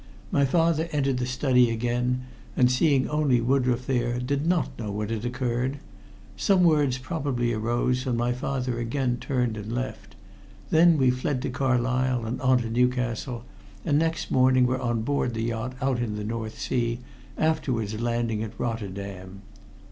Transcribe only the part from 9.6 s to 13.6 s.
left. Then we fled to Carlisle and on to Newcastle,